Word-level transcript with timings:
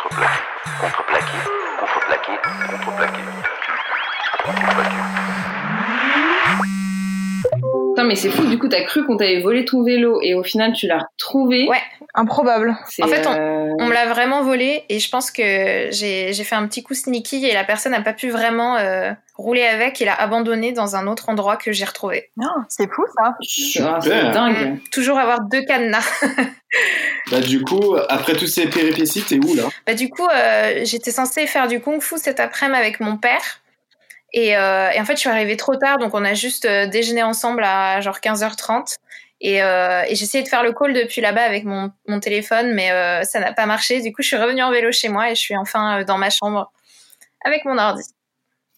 contreplaqué, 0.00 0.40
contreplaqué, 0.80 1.38
contreplaqué, 1.78 2.40
contreplaqué, 2.70 3.22
contreplaqué. 4.44 5.29
Non 8.00 8.06
mais 8.06 8.16
c'est 8.16 8.30
fou, 8.30 8.46
du 8.46 8.58
coup 8.58 8.68
t'as 8.68 8.82
cru 8.82 9.04
qu'on 9.04 9.18
t'avait 9.18 9.40
volé 9.40 9.64
ton 9.64 9.82
vélo 9.82 10.20
et 10.22 10.34
au 10.34 10.42
final 10.42 10.72
tu 10.72 10.86
l'as 10.86 11.06
retrouvé. 11.12 11.68
Ouais. 11.68 11.82
Improbable. 12.14 12.76
En 13.02 13.06
fait, 13.06 13.26
euh, 13.26 13.68
On 13.78 13.86
me 13.86 13.92
l'a 13.92 14.06
vraiment 14.06 14.42
volé 14.42 14.84
et 14.88 14.98
je 14.98 15.08
pense 15.10 15.30
que 15.30 15.88
j'ai 15.90 16.32
fait 16.32 16.54
un 16.54 16.66
petit 16.66 16.82
coup 16.82 16.94
sneaky 16.94 17.46
et 17.46 17.52
la 17.54 17.62
personne 17.62 17.92
n'a 17.92 18.00
pas 18.00 18.12
pu 18.12 18.30
vraiment 18.30 18.76
euh, 18.76 19.12
rouler 19.36 19.62
avec 19.62 20.00
et 20.00 20.04
l'a 20.04 20.14
abandonné 20.14 20.72
dans 20.72 20.96
un 20.96 21.06
autre 21.06 21.28
endroit 21.28 21.56
que 21.56 21.72
j'ai 21.72 21.84
retrouvé. 21.84 22.30
Non, 22.36 22.48
c'est 22.68 22.90
fou 22.90 23.04
ça. 23.16 23.34
ah, 23.84 23.98
c'est 24.00 24.30
dingue. 24.32 24.78
Toujours 24.90 25.18
avoir 25.18 25.42
deux 25.42 25.62
cadenas. 25.64 26.08
Bah, 27.32 27.40
du 27.40 27.62
coup, 27.62 27.96
après 28.08 28.34
toutes 28.34 28.48
ces 28.48 28.68
péripéties, 28.68 29.22
t'es 29.22 29.36
où 29.36 29.54
là? 29.54 29.64
Bah, 29.86 29.94
du 29.94 30.08
coup, 30.08 30.26
euh, 30.26 30.80
j'étais 30.84 31.10
censée 31.10 31.46
faire 31.46 31.66
du 31.66 31.80
kung 31.80 32.00
fu 32.00 32.16
cet 32.16 32.38
après-midi 32.40 32.78
avec 32.78 33.00
mon 33.00 33.16
père. 33.16 33.60
Et, 34.32 34.56
euh, 34.56 34.90
et 34.90 35.00
en 35.00 35.04
fait, 35.04 35.14
je 35.14 35.20
suis 35.20 35.28
arrivée 35.28 35.56
trop 35.56 35.76
tard, 35.76 35.98
donc 35.98 36.14
on 36.14 36.24
a 36.24 36.34
juste 36.34 36.64
euh, 36.64 36.86
déjeuné 36.86 37.22
ensemble 37.22 37.64
à 37.64 38.00
genre 38.00 38.18
15h30. 38.18 38.96
Et, 39.42 39.62
euh, 39.62 40.02
et 40.06 40.12
essayé 40.12 40.44
de 40.44 40.48
faire 40.48 40.62
le 40.62 40.72
call 40.72 40.92
depuis 40.92 41.22
là-bas 41.22 41.42
avec 41.42 41.64
mon, 41.64 41.90
mon 42.06 42.20
téléphone, 42.20 42.74
mais 42.74 42.92
euh, 42.92 43.22
ça 43.22 43.40
n'a 43.40 43.54
pas 43.54 43.64
marché. 43.64 44.02
Du 44.02 44.12
coup, 44.12 44.20
je 44.20 44.28
suis 44.28 44.36
revenue 44.36 44.62
en 44.62 44.70
vélo 44.70 44.92
chez 44.92 45.08
moi 45.08 45.30
et 45.30 45.34
je 45.34 45.40
suis 45.40 45.56
enfin 45.56 46.00
euh, 46.00 46.04
dans 46.04 46.18
ma 46.18 46.28
chambre 46.28 46.70
avec 47.42 47.64
mon 47.64 47.78
ordi. 47.78 48.04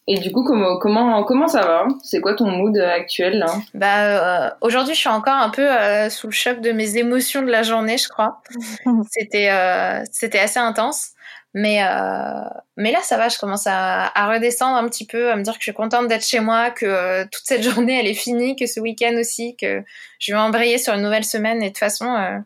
Et 0.08 0.18
du 0.18 0.32
coup 0.32 0.42
comment 0.42 0.78
comment 0.78 1.22
comment 1.22 1.46
ça 1.46 1.60
va? 1.60 1.86
C'est 2.02 2.20
quoi 2.20 2.34
ton 2.34 2.50
mood 2.50 2.76
actuel 2.76 3.38
là? 3.38 3.54
Bah, 3.72 4.46
euh, 4.46 4.50
aujourd'hui, 4.60 4.94
je 4.94 5.00
suis 5.00 5.08
encore 5.08 5.36
un 5.36 5.50
peu 5.50 5.62
euh, 5.62 6.10
sous 6.10 6.26
le 6.26 6.32
choc 6.32 6.60
de 6.60 6.72
mes 6.72 6.96
émotions 6.96 7.42
de 7.42 7.50
la 7.50 7.62
journée, 7.62 7.98
je 7.98 8.08
crois. 8.08 8.42
C'était 9.10 9.50
euh, 9.50 10.02
c'était 10.10 10.40
assez 10.40 10.58
intense. 10.58 11.10
Mais, 11.54 11.82
euh, 11.82 12.44
mais 12.76 12.92
là, 12.92 13.00
ça 13.02 13.18
va, 13.18 13.28
je 13.28 13.38
commence 13.38 13.66
à, 13.66 14.06
à 14.14 14.32
redescendre 14.32 14.76
un 14.76 14.88
petit 14.88 15.06
peu, 15.06 15.30
à 15.30 15.36
me 15.36 15.42
dire 15.42 15.52
que 15.52 15.58
je 15.58 15.64
suis 15.64 15.74
contente 15.74 16.08
d'être 16.08 16.24
chez 16.24 16.40
moi, 16.40 16.70
que 16.70 16.86
euh, 16.86 17.24
toute 17.30 17.44
cette 17.44 17.62
journée, 17.68 17.98
elle 17.98 18.06
est 18.06 18.14
finie, 18.14 18.56
que 18.56 18.66
ce 18.66 18.80
week-end 18.80 19.14
aussi, 19.18 19.56
que 19.56 19.82
je 20.18 20.32
vais 20.32 20.38
embrayer 20.38 20.78
sur 20.78 20.94
une 20.94 21.02
nouvelle 21.02 21.24
semaine. 21.24 21.58
Et 21.58 21.66
de 21.66 21.68
toute 21.68 21.78
façon, 21.78 22.14
euh, 22.14 22.38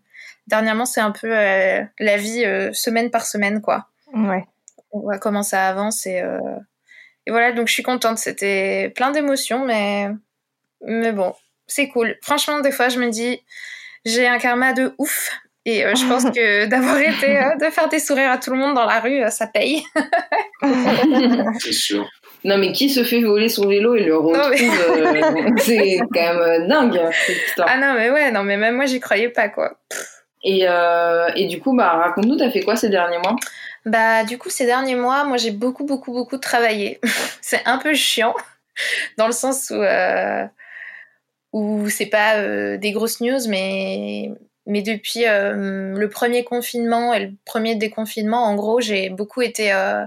dernièrement, 0.47 0.87
c'est 0.87 1.01
un 1.01 1.13
peu 1.13 1.29
euh, 1.31 1.83
la 1.99 2.17
vie 2.17 2.45
euh, 2.45 2.73
semaine 2.73 3.11
par 3.11 3.27
semaine, 3.27 3.61
quoi. 3.61 3.87
Ouais. 4.13 4.45
On 4.93 5.01
voit 5.01 5.19
comment 5.19 5.43
ça 5.43 5.69
avance. 5.69 6.07
Et, 6.07 6.21
euh, 6.21 6.39
et 7.27 7.31
voilà, 7.31 7.53
donc 7.53 7.69
je 7.69 7.73
suis 7.73 7.83
contente. 7.83 8.19
C'était 8.19 8.91
plein 8.95 9.11
d'émotions, 9.11 9.65
mais, 9.65 10.09
mais 10.81 11.13
bon, 11.13 11.35
c'est 11.67 11.89
cool. 11.89 12.17
Franchement, 12.23 12.61
des 12.61 12.73
fois, 12.73 12.89
je 12.89 12.99
me 12.99 13.09
dis, 13.11 13.43
j'ai 14.05 14.27
un 14.27 14.39
karma 14.39 14.73
de 14.73 14.95
ouf. 14.99 15.31
Et 15.69 15.85
euh, 15.85 15.95
je 15.95 16.07
pense 16.09 16.25
que 16.25 16.65
d'avoir 16.71 16.99
été, 16.99 17.39
euh, 17.39 17.57
de 17.57 17.71
faire 17.71 17.89
des 17.89 17.99
sourires 17.99 18.31
à 18.31 18.39
tout 18.39 18.51
le 18.53 18.57
monde 18.57 18.75
dans 18.75 18.87
la 18.87 19.01
rue, 19.01 19.23
euh, 19.23 19.31
ça 19.31 19.47
paye. 19.47 19.83
C'est 21.59 21.73
sûr. 21.73 22.09
Non 22.45 22.59
mais 22.59 22.71
qui 22.71 22.89
se 22.89 23.03
fait 23.03 23.21
voler 23.23 23.49
son 23.49 23.67
vélo 23.67 23.97
et 23.97 24.05
le 24.05 24.17
retrouve 24.17 24.51
mais- 24.51 25.23
euh, 25.25 25.51
C'est 25.59 25.99
quand 26.15 26.35
même 26.35 26.69
dingue 26.69 27.01
histoire. 27.47 27.69
Ah 27.71 27.79
non, 27.79 27.95
mais 27.99 28.11
ouais, 28.11 28.31
non, 28.31 28.45
mais 28.45 28.57
même 28.57 28.77
moi, 28.77 28.87
j'y 28.87 29.01
croyais 29.01 29.29
pas, 29.29 29.49
quoi. 29.49 29.77
Et, 30.45 30.61
euh, 30.69 31.29
et 31.35 31.47
du 31.49 31.59
coup 31.61 31.75
bah 31.77 31.91
raconte-nous 31.95 32.37
t'as 32.37 32.51
fait 32.53 32.61
quoi 32.63 32.77
ces 32.77 32.89
derniers 32.89 33.19
mois? 33.19 33.35
Bah, 33.85 34.25
du 34.25 34.37
coup, 34.37 34.51
ces 34.51 34.67
derniers 34.67 34.97
mois, 34.97 35.23
moi, 35.25 35.37
j'ai 35.37 35.53
beaucoup, 35.53 35.85
beaucoup, 35.85 36.13
beaucoup 36.13 36.39
travaillé. 36.39 37.01
c'est 37.41 37.63
un 37.67 37.79
peu 37.79 37.95
chiant, 37.95 38.35
dans 39.17 39.27
le 39.27 39.33
sens 39.33 39.71
où, 39.71 39.81
euh, 39.81 40.45
où 41.53 41.89
c'est 41.89 42.07
pas 42.07 42.37
euh, 42.39 42.77
des 42.79 42.91
grosses 42.91 43.21
news, 43.21 43.39
mais, 43.49 44.33
mais 44.67 44.83
depuis 44.83 45.27
euh, 45.27 45.95
le 45.97 46.09
premier 46.09 46.45
confinement 46.45 47.15
et 47.15 47.27
le 47.27 47.33
premier 47.45 47.77
déconfinement, 47.77 48.45
en 48.45 48.55
gros, 48.55 48.81
j'ai 48.81 49.11
beaucoup 49.11 49.43
été, 49.43 49.73
euh, 49.73 50.05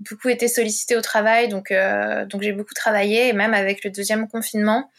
beaucoup 0.00 0.28
été 0.28 0.48
sollicitée 0.48 0.96
au 0.96 1.00
travail, 1.00 1.48
donc, 1.48 1.70
euh, 1.70 2.26
donc 2.26 2.42
j'ai 2.42 2.52
beaucoup 2.52 2.74
travaillé, 2.74 3.28
et 3.28 3.32
même 3.32 3.54
avec 3.54 3.84
le 3.84 3.90
deuxième 3.90 4.28
confinement, 4.28 4.90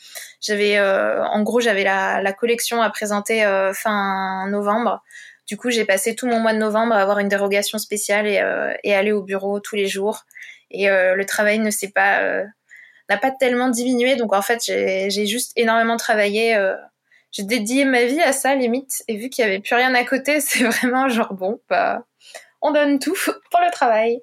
j'avais, 0.41 0.77
euh, 0.77 1.23
en 1.25 1.43
gros, 1.43 1.59
j'avais 1.59 1.83
la, 1.83 2.21
la 2.21 2.33
collection 2.33 2.81
à 2.81 2.89
présenter 2.89 3.45
euh, 3.45 3.73
fin 3.73 4.47
novembre. 4.49 5.03
Du 5.47 5.57
coup, 5.57 5.69
j'ai 5.69 5.83
passé 5.85 6.15
tout 6.15 6.25
mon 6.25 6.39
mois 6.39 6.53
de 6.53 6.59
novembre 6.59 6.93
à 6.93 7.01
avoir 7.01 7.19
une 7.19 7.27
dérogation 7.27 7.77
spéciale 7.77 8.27
et, 8.27 8.39
euh, 8.39 8.73
et 8.83 8.95
aller 8.95 9.11
au 9.11 9.21
bureau 9.21 9.59
tous 9.59 9.75
les 9.75 9.87
jours. 9.87 10.23
Et 10.71 10.87
le 10.87 11.23
travail 11.25 11.59
ne 11.59 11.69
s'est 11.69 11.91
pas 11.91 12.43
n'a 13.09 13.17
pas 13.17 13.29
tellement 13.29 13.69
diminué. 13.69 14.15
Donc 14.15 14.33
en 14.33 14.41
fait, 14.41 14.59
j'ai 14.65 15.25
juste 15.27 15.51
énormément 15.55 15.97
travaillé. 15.97 16.57
J'ai 17.33 17.43
dédié 17.43 17.83
ma 17.83 18.05
vie 18.05 18.21
à 18.21 18.31
ça 18.31 18.55
limite. 18.55 19.03
Et 19.09 19.17
vu 19.17 19.29
qu'il 19.29 19.43
y 19.43 19.47
avait 19.47 19.59
plus 19.59 19.75
rien 19.75 19.93
à 19.93 20.05
côté, 20.05 20.39
c'est 20.39 20.63
vraiment 20.63 21.09
genre 21.09 21.33
bon, 21.33 21.59
bah 21.69 22.03
on 22.65 22.71
donne 22.71 22.97
tout 22.97 23.13
pour 23.51 23.59
le 23.59 23.69
travail. 23.73 24.21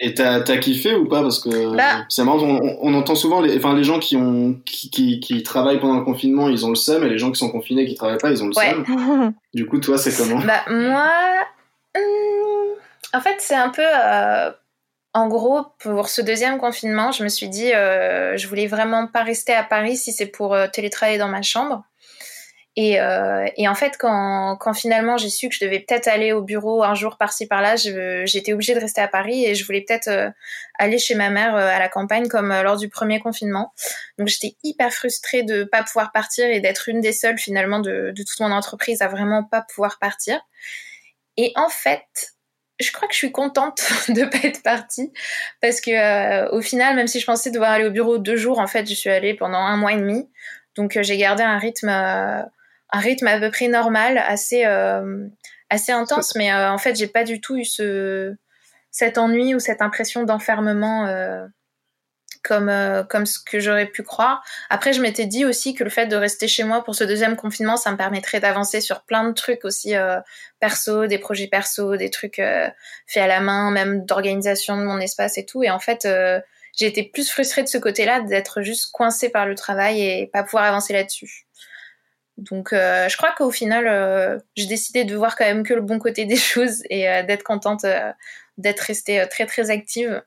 Et 0.00 0.14
t'as 0.14 0.40
t'as 0.40 0.56
kiffé 0.56 0.94
ou 0.94 1.06
pas? 1.06 1.20
Parce 1.20 1.38
que 1.38 1.76
Bah. 1.76 2.06
c'est 2.08 2.24
marrant, 2.24 2.38
on, 2.42 2.78
on 2.80 2.94
entend 2.94 3.14
souvent 3.14 3.42
les, 3.42 3.58
enfin, 3.58 3.74
les 3.76 3.84
gens 3.84 3.98
qui, 3.98 4.16
ont, 4.16 4.54
qui, 4.64 4.88
qui, 4.90 5.20
qui 5.20 5.42
travaillent 5.42 5.78
pendant 5.78 5.98
le 5.98 6.04
confinement, 6.04 6.48
ils 6.48 6.64
ont 6.64 6.70
le 6.70 6.76
seum, 6.76 7.04
et 7.04 7.10
les 7.10 7.18
gens 7.18 7.30
qui 7.30 7.38
sont 7.38 7.50
confinés 7.50 7.84
qui 7.84 7.94
travaillent 7.94 8.16
pas, 8.16 8.30
ils 8.30 8.42
ont 8.42 8.48
le 8.48 8.56
Ouais. 8.56 8.70
seum. 8.70 9.34
Du 9.54 9.66
coup, 9.66 9.78
toi, 9.80 9.98
c'est 9.98 10.16
comment? 10.16 10.40
Bah 10.40 10.62
moi, 10.70 11.10
hum, 11.94 12.76
en 13.12 13.20
fait 13.20 13.36
c'est 13.40 13.54
un 13.54 13.68
peu, 13.68 13.82
euh, 13.84 14.50
en 15.12 15.28
gros 15.28 15.60
pour 15.78 16.08
ce 16.08 16.22
deuxième 16.22 16.56
confinement, 16.58 17.12
je 17.12 17.22
me 17.22 17.28
suis 17.28 17.48
dit, 17.48 17.74
euh, 17.74 18.36
je 18.38 18.48
voulais 18.48 18.66
vraiment 18.66 19.06
pas 19.06 19.22
rester 19.24 19.52
à 19.52 19.62
Paris 19.62 19.96
si 19.98 20.12
c'est 20.12 20.26
pour 20.26 20.54
euh, 20.54 20.68
télétravailler 20.72 21.18
dans 21.18 21.28
ma 21.28 21.42
chambre. 21.42 21.84
Et, 22.74 22.98
euh, 23.00 23.46
et 23.58 23.68
en 23.68 23.74
fait, 23.74 23.98
quand, 23.98 24.56
quand 24.56 24.72
finalement 24.72 25.18
j'ai 25.18 25.28
su 25.28 25.50
que 25.50 25.54
je 25.54 25.62
devais 25.62 25.80
peut-être 25.80 26.08
aller 26.08 26.32
au 26.32 26.40
bureau 26.40 26.82
un 26.82 26.94
jour 26.94 27.18
par-ci 27.18 27.46
par-là, 27.46 27.76
j'étais 27.76 28.54
obligée 28.54 28.74
de 28.74 28.80
rester 28.80 29.02
à 29.02 29.08
Paris 29.08 29.44
et 29.44 29.54
je 29.54 29.66
voulais 29.66 29.84
peut-être 29.86 30.08
euh, 30.08 30.30
aller 30.78 30.98
chez 30.98 31.14
ma 31.14 31.28
mère 31.28 31.54
euh, 31.54 31.68
à 31.68 31.78
la 31.78 31.90
campagne 31.90 32.28
comme 32.28 32.50
euh, 32.50 32.62
lors 32.62 32.78
du 32.78 32.88
premier 32.88 33.20
confinement. 33.20 33.74
Donc 34.18 34.28
j'étais 34.28 34.56
hyper 34.62 34.90
frustrée 34.90 35.42
de 35.42 35.64
pas 35.64 35.82
pouvoir 35.82 36.12
partir 36.12 36.46
et 36.46 36.60
d'être 36.60 36.88
une 36.88 37.02
des 37.02 37.12
seules 37.12 37.38
finalement 37.38 37.78
de, 37.78 38.10
de 38.16 38.22
toute 38.22 38.40
mon 38.40 38.50
entreprise 38.50 39.02
à 39.02 39.08
vraiment 39.08 39.44
pas 39.44 39.60
pouvoir 39.60 39.98
partir. 39.98 40.40
Et 41.36 41.52
en 41.56 41.68
fait, 41.68 42.06
je 42.80 42.90
crois 42.90 43.06
que 43.06 43.12
je 43.12 43.18
suis 43.18 43.32
contente 43.32 43.82
de 44.08 44.24
pas 44.24 44.48
être 44.48 44.62
partie 44.62 45.12
parce 45.60 45.82
que 45.82 46.50
au 46.50 46.62
final, 46.62 46.96
même 46.96 47.06
si 47.06 47.20
je 47.20 47.26
pensais 47.26 47.50
devoir 47.50 47.72
aller 47.72 47.84
au 47.84 47.90
bureau 47.90 48.16
deux 48.16 48.36
jours, 48.36 48.60
en 48.60 48.66
fait, 48.66 48.88
je 48.88 48.94
suis 48.94 49.10
allée 49.10 49.34
pendant 49.34 49.58
un 49.58 49.76
mois 49.76 49.92
et 49.92 49.98
demi. 49.98 50.26
Donc 50.74 50.98
j'ai 51.02 51.18
gardé 51.18 51.42
un 51.42 51.58
rythme, 51.58 51.90
un 52.92 52.98
rythme 52.98 53.26
à 53.26 53.38
peu 53.40 53.50
près 53.50 53.68
normal, 53.68 54.18
assez, 54.18 54.64
euh, 54.66 55.26
assez 55.70 55.92
intense, 55.92 56.34
mais 56.36 56.52
euh, 56.52 56.70
en 56.70 56.78
fait, 56.78 56.94
j'ai 56.94 57.08
pas 57.08 57.24
du 57.24 57.40
tout 57.40 57.56
eu 57.56 57.64
ce, 57.64 58.34
cet 58.90 59.18
ennui 59.18 59.54
ou 59.54 59.58
cette 59.60 59.82
impression 59.82 60.24
d'enfermement. 60.24 61.06
euh, 61.06 61.46
comme, 62.42 62.68
euh, 62.68 63.02
comme 63.04 63.26
ce 63.26 63.38
que 63.38 63.60
j'aurais 63.60 63.86
pu 63.86 64.02
croire. 64.02 64.42
Après, 64.68 64.92
je 64.92 65.00
m'étais 65.00 65.26
dit 65.26 65.44
aussi 65.44 65.74
que 65.74 65.84
le 65.84 65.90
fait 65.90 66.06
de 66.06 66.16
rester 66.16 66.48
chez 66.48 66.64
moi 66.64 66.82
pour 66.84 66.94
ce 66.94 67.04
deuxième 67.04 67.36
confinement, 67.36 67.76
ça 67.76 67.92
me 67.92 67.96
permettrait 67.96 68.40
d'avancer 68.40 68.80
sur 68.80 69.02
plein 69.02 69.28
de 69.28 69.32
trucs 69.32 69.64
aussi 69.64 69.94
euh, 69.94 70.18
perso, 70.60 71.06
des 71.06 71.18
projets 71.18 71.46
perso, 71.46 71.96
des 71.96 72.10
trucs 72.10 72.38
euh, 72.38 72.68
faits 73.06 73.22
à 73.22 73.26
la 73.26 73.40
main, 73.40 73.70
même 73.70 74.04
d'organisation 74.04 74.76
de 74.76 74.82
mon 74.82 74.98
espace 74.98 75.38
et 75.38 75.46
tout. 75.46 75.62
Et 75.62 75.70
en 75.70 75.78
fait, 75.78 76.04
euh, 76.04 76.40
j'ai 76.76 76.86
été 76.86 77.02
plus 77.04 77.30
frustrée 77.30 77.62
de 77.62 77.68
ce 77.68 77.78
côté-là, 77.78 78.20
d'être 78.22 78.62
juste 78.62 78.90
coincée 78.92 79.28
par 79.28 79.46
le 79.46 79.54
travail 79.54 80.02
et 80.02 80.26
pas 80.32 80.42
pouvoir 80.42 80.64
avancer 80.64 80.92
là-dessus. 80.92 81.46
Donc, 82.50 82.72
euh, 82.72 83.08
je 83.08 83.16
crois 83.16 83.32
qu'au 83.36 83.50
final, 83.50 83.86
euh, 83.86 84.38
j'ai 84.56 84.66
décidé 84.66 85.04
de 85.04 85.16
voir 85.16 85.36
quand 85.36 85.44
même 85.44 85.62
que 85.62 85.74
le 85.74 85.80
bon 85.80 85.98
côté 85.98 86.24
des 86.24 86.36
choses 86.36 86.82
et 86.90 87.08
euh, 87.08 87.22
d'être 87.22 87.42
contente 87.42 87.86
d'être 88.58 88.80
restée 88.80 89.24
très 89.30 89.46
très 89.46 89.70
active. 89.70 90.22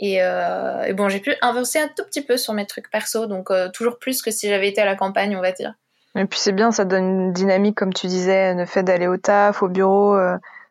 Et, 0.00 0.16
et 0.16 0.92
bon, 0.94 1.08
j'ai 1.08 1.20
pu 1.20 1.32
avancer 1.42 1.78
un 1.78 1.86
tout 1.86 2.02
petit 2.04 2.22
peu 2.22 2.36
sur 2.36 2.54
mes 2.54 2.66
trucs 2.66 2.90
perso, 2.90 3.26
donc 3.26 3.52
toujours 3.72 4.00
plus 4.00 4.20
que 4.20 4.32
si 4.32 4.48
j'avais 4.48 4.68
été 4.68 4.80
à 4.80 4.84
la 4.84 4.96
campagne, 4.96 5.36
on 5.36 5.40
va 5.40 5.52
dire. 5.52 5.74
Et 6.16 6.24
puis 6.24 6.40
c'est 6.40 6.50
bien, 6.50 6.72
ça 6.72 6.84
donne 6.84 7.04
une 7.04 7.32
dynamique, 7.32 7.76
comme 7.76 7.94
tu 7.94 8.08
disais, 8.08 8.52
le 8.54 8.66
fait 8.66 8.82
d'aller 8.82 9.06
au 9.06 9.16
taf, 9.16 9.62
au 9.62 9.68
bureau. 9.68 10.18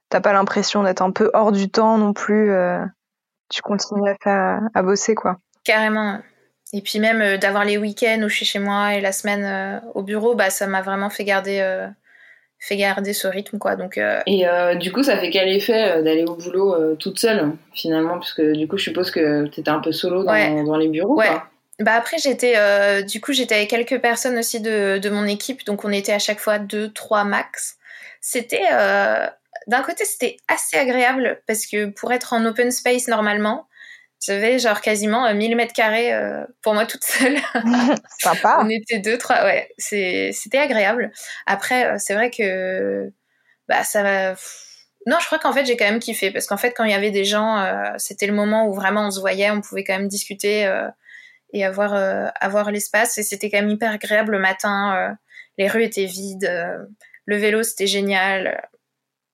T'as 0.09 0.19
pas 0.19 0.33
l'impression 0.33 0.83
d'être 0.83 1.01
un 1.01 1.11
peu 1.11 1.31
hors 1.33 1.53
du 1.53 1.69
temps 1.69 1.97
non 1.97 2.11
plus. 2.11 2.51
tu 3.47 3.61
continues 3.61 4.09
à 4.09 4.15
faire, 4.21 4.59
à 4.73 4.81
bosser 4.81 5.15
quoi. 5.15 5.37
Carrément. 5.63 6.19
Et 6.73 6.81
puis 6.81 6.99
même 6.99 7.21
euh, 7.21 7.37
d'avoir 7.37 7.65
les 7.65 7.77
week-ends 7.77 8.21
où 8.23 8.29
je 8.29 8.35
suis 8.35 8.45
chez 8.45 8.59
moi 8.59 8.95
et 8.95 9.01
la 9.01 9.11
semaine 9.11 9.43
euh, 9.43 9.79
au 9.93 10.03
bureau, 10.03 10.35
bah 10.35 10.49
ça 10.49 10.67
m'a 10.67 10.81
vraiment 10.81 11.09
fait 11.09 11.25
garder, 11.25 11.59
euh, 11.61 11.87
fait 12.59 12.77
garder 12.77 13.13
ce 13.13 13.27
rythme 13.27 13.57
quoi. 13.57 13.75
Donc 13.75 13.99
Et 14.25 14.45
du 14.79 14.91
coup, 14.91 15.03
ça 15.03 15.17
fait 15.19 15.29
quel 15.31 15.49
effet 15.49 16.01
d'aller 16.03 16.23
au 16.23 16.35
boulot 16.35 16.95
toute 16.95 17.19
seule, 17.19 17.51
finalement? 17.73 18.13
Parce 18.13 18.33
que 18.33 18.53
du 18.55 18.67
coup, 18.67 18.77
je 18.77 18.83
suppose 18.83 19.11
que 19.11 19.47
t'étais 19.47 19.69
un 19.69 19.79
peu 19.79 19.91
solo 19.91 20.23
dans, 20.23 20.31
Ouais. 20.31 20.63
dans 20.63 20.77
les 20.77 20.87
bureaux. 20.87 21.15
Ouais. 21.17 21.27
quoi. 21.27 21.47
Bah 21.79 21.93
après 21.95 22.19
j'étais 22.19 22.53
du 23.03 23.19
coup 23.19 23.33
j'étais 23.33 23.55
avec 23.55 23.69
quelques 23.71 23.99
personnes 23.99 24.37
aussi 24.37 24.59
de, 24.61 24.99
de 24.99 25.09
mon 25.09 25.25
équipe 25.25 25.65
donc 25.65 25.83
on 25.83 25.91
était 25.91 26.11
à 26.13 26.19
chaque 26.19 26.39
fois 26.39 26.59
deux 26.59 26.91
trois 26.93 27.23
max. 27.23 27.77
C'était 28.21 28.67
d'un 29.67 29.81
côté 29.81 30.05
c'était 30.05 30.37
assez 30.47 30.77
agréable 30.77 31.41
parce 31.47 31.65
que 31.65 31.85
pour 31.87 32.13
être 32.13 32.33
en 32.33 32.45
open 32.45 32.69
space 32.71 33.07
normalement 33.07 33.65
j'avais 34.25 34.59
genre 34.59 34.81
quasiment 34.81 35.25
euh, 35.25 35.33
1000 35.33 35.55
mètres 35.55 35.73
carrés 35.73 36.13
euh, 36.13 36.45
pour 36.61 36.73
moi 36.73 36.85
toute 36.85 37.03
seule. 37.03 37.37
Sympa. 38.19 38.59
On 38.61 38.69
était 38.69 38.99
deux 38.99 39.17
trois 39.17 39.43
ouais 39.43 39.73
c'est 39.77 40.31
c'était 40.33 40.59
agréable. 40.59 41.11
Après 41.45 41.85
euh, 41.85 41.95
c'est 41.97 42.13
vrai 42.13 42.29
que 42.29 43.11
bah 43.71 43.83
ça 43.83 44.03
va 44.03 44.35
Non, 45.07 45.17
je 45.19 45.25
crois 45.25 45.39
qu'en 45.39 45.53
fait, 45.53 45.65
j'ai 45.65 45.77
quand 45.77 45.85
même 45.85 45.99
kiffé 45.99 46.29
parce 46.31 46.45
qu'en 46.45 46.57
fait, 46.57 46.73
quand 46.73 46.83
il 46.83 46.91
y 46.91 46.93
avait 46.93 47.11
des 47.11 47.25
gens, 47.25 47.57
euh, 47.59 47.93
c'était 47.97 48.27
le 48.27 48.33
moment 48.33 48.67
où 48.67 48.73
vraiment 48.73 49.07
on 49.07 49.11
se 49.11 49.19
voyait, 49.19 49.49
on 49.49 49.61
pouvait 49.61 49.83
quand 49.83 49.97
même 49.97 50.09
discuter 50.09 50.65
euh, 50.65 50.89
et 51.53 51.65
avoir, 51.65 51.93
euh, 51.93 52.27
avoir 52.41 52.71
l'espace. 52.71 53.17
Et 53.17 53.23
c'était 53.23 53.49
quand 53.49 53.59
même 53.61 53.69
hyper 53.69 53.91
agréable 53.93 54.33
le 54.33 54.39
matin. 54.39 55.15
les 55.57 55.67
rues 55.69 55.83
étaient 55.83 56.05
vides, 56.05 56.51
le 57.25 57.37
vélo 57.37 57.63
c'était 57.63 57.87
génial. 57.87 58.69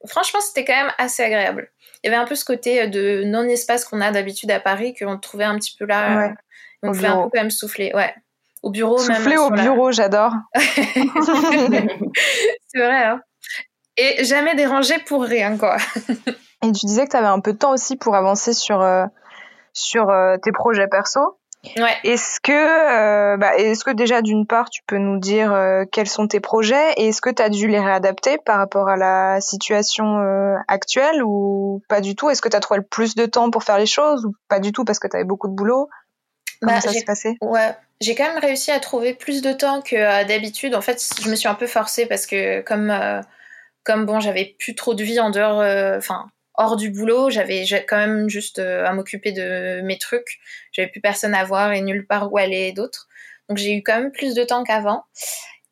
Franchement, 0.08 0.42
c'était 0.42 0.66
quand 0.66 0.76
même 0.76 0.92
assez 0.98 1.24
agréable. 1.24 1.72
Il 2.04 2.10
y 2.10 2.14
avait 2.14 2.22
un 2.22 2.28
peu 2.28 2.36
ce 2.36 2.46
côté 2.46 2.88
de 2.88 3.24
non-espace 3.26 3.86
qu'on 3.86 4.02
a 4.02 4.12
d'habitude 4.12 4.52
à 4.52 4.60
Paris, 4.60 4.94
qu'on 4.94 5.18
trouvait 5.18 5.46
un 5.46 5.58
petit 5.58 5.76
peu 5.78 5.86
là. 5.86 6.18
Ouais. 6.18 6.34
on 6.84 6.92
pouvait 6.92 7.08
un 7.08 7.24
peu 7.24 7.30
quand 7.34 7.42
même 7.42 7.52
souffler. 7.52 7.92
Ouais. 7.94 8.14
Au 8.64 8.72
bureau, 8.72 8.98
Souffler 8.98 9.36
même. 9.36 9.40
au 9.40 9.52
bureau, 9.52 9.92
j'adore. 9.92 10.34
c'est 10.56 11.00
vrai, 12.76 13.04
hein. 13.06 13.22
Et 13.98 14.24
jamais 14.26 14.56
dérangé 14.56 14.98
pour 15.00 15.24
rien, 15.24 15.58
quoi. 15.58 15.78
Et 16.64 16.72
tu 16.72 16.86
disais 16.86 17.06
que 17.06 17.12
tu 17.12 17.18
avais 17.18 17.28
un 17.28 17.40
peu 17.40 17.54
de 17.54 17.58
temps 17.58 17.72
aussi 17.72 17.98
pour 17.98 18.16
avancer 18.16 18.54
sur, 18.54 18.82
euh, 18.82 19.06
sur 19.74 20.10
euh, 20.10 20.38
tes 20.38 20.52
projets 20.52 20.88
perso. 20.88 21.20
Ouais. 21.78 21.96
Est-ce 22.04 22.40
que, 22.40 22.52
euh, 22.52 23.38
bah, 23.38 23.56
est-ce 23.58 23.84
que 23.84 23.92
déjà 23.92 24.22
d'une 24.22 24.46
part 24.48 24.70
tu 24.70 24.82
peux 24.88 24.98
nous 24.98 25.20
dire 25.20 25.52
euh, 25.54 25.84
quels 25.92 26.08
sont 26.08 26.28
tes 26.28 26.40
projets 26.40 26.94
et 26.98 27.08
est-ce 27.10 27.22
que 27.22 27.30
tu 27.30 27.42
as 27.42 27.50
dû 27.50 27.68
les 27.68 27.80
réadapter 27.80 28.38
par 28.38 28.58
rapport 28.58 28.88
à 28.90 28.96
la 28.98 29.42
situation 29.42 30.20
euh, 30.20 30.56
actuelle 30.68 31.24
ou 31.24 31.82
pas 31.90 32.02
du 32.02 32.16
tout? 32.16 32.30
Est-ce 32.30 32.42
que 32.42 32.50
tu 32.50 32.56
as 32.56 32.60
trouvé 32.60 32.80
le 32.80 32.86
plus 32.86 33.16
de 33.16 33.26
temps 33.26 33.50
pour 33.52 33.64
faire 33.64 33.78
les 33.78 33.86
choses 33.86 34.26
ou 34.26 34.34
pas 34.48 34.60
du 34.60 34.72
tout 34.72 34.86
parce 34.86 35.00
que 35.00 35.08
tu 35.08 35.16
avais 35.16 35.26
beaucoup 35.26 35.48
de 35.48 35.54
boulot? 35.54 35.90
Comment 36.62 36.76
Bah, 36.76 36.82
ça 36.82 36.92
j'ai- 36.92 37.00
s'est 37.00 37.06
passé? 37.06 37.38
Ouais, 37.42 37.76
j'ai 38.02 38.16
quand 38.16 38.28
même 38.28 38.40
réussi 38.40 38.72
à 38.72 38.80
trouver 38.80 39.14
plus 39.14 39.42
de 39.42 39.52
temps 39.54 39.82
que 39.82 40.26
d'habitude. 40.28 40.76
En 40.76 40.82
fait, 40.82 41.04
je 41.22 41.30
me 41.30 41.36
suis 41.36 41.48
un 41.48 41.56
peu 41.56 41.68
forcée 41.68 42.06
parce 42.06 42.26
que 42.26 42.62
comme 42.62 42.92
comme 43.84 44.06
bon, 44.06 44.20
j'avais 44.20 44.56
plus 44.60 44.76
trop 44.76 44.94
de 44.94 45.04
vie 45.04 45.20
en 45.20 45.30
dehors, 45.30 45.60
enfin 45.98 46.28
hors 46.58 46.76
du 46.76 46.90
boulot, 46.90 47.30
j'avais 47.30 47.66
quand 47.88 47.98
même 47.98 48.30
juste 48.30 48.60
euh, 48.60 48.86
à 48.86 48.94
m'occuper 48.94 49.32
de 49.32 49.82
mes 49.82 49.98
trucs. 49.98 50.40
J'avais 50.72 50.90
plus 50.90 51.02
personne 51.02 51.34
à 51.34 51.44
voir 51.44 51.72
et 51.72 51.82
nulle 51.82 52.06
part 52.06 52.32
où 52.32 52.38
aller 52.38 52.68
et 52.68 52.72
d'autres. 52.72 53.08
Donc 53.48 53.58
j'ai 53.58 53.76
eu 53.76 53.84
quand 53.84 53.98
même 54.00 54.12
plus 54.12 54.36
de 54.36 54.44
temps 54.44 54.64
qu'avant. 54.64 55.04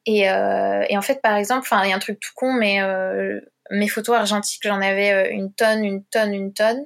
Et, 0.06 0.30
euh, 0.30 0.86
en 0.92 1.02
fait, 1.02 1.22
par 1.22 1.36
exemple, 1.36 1.68
il 1.84 1.90
y 1.90 1.94
a 1.94 1.96
un 1.96 2.00
truc 2.00 2.20
tout 2.20 2.32
con, 2.36 2.54
mais 2.54 2.82
euh, 2.82 3.40
mes 3.72 3.88
photos 3.88 4.16
argentiques, 4.16 4.62
j'en 4.64 4.82
avais 4.82 5.12
euh, 5.12 5.32
une 5.32 5.52
tonne, 5.52 5.84
une 5.84 6.04
tonne, 6.06 6.34
une 6.34 6.54
tonne. 6.54 6.86